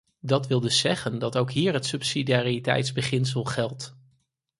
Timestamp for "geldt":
3.43-3.95